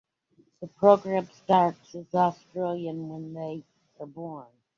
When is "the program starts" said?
0.61-1.91